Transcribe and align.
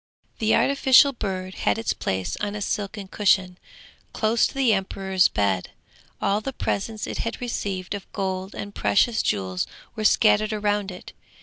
The 0.39 0.55
artificial 0.55 1.13
bird 1.13 1.53
had 1.53 1.77
its 1.77 1.93
place 1.93 2.35
on 2.37 2.55
a 2.55 2.61
silken 2.63 3.07
cushion, 3.07 3.59
close 4.13 4.47
to 4.47 4.53
the 4.55 4.73
emperor's 4.73 5.27
bed: 5.27 5.69
all 6.19 6.41
the 6.41 6.51
presents 6.53 7.05
it 7.05 7.19
had 7.19 7.39
received 7.39 7.93
of 7.93 8.11
gold 8.11 8.55
and 8.55 8.73
precious 8.73 9.21
jewels 9.21 9.67
were 9.95 10.03
scattered 10.03 10.53
round 10.53 10.89
it. 10.89 11.13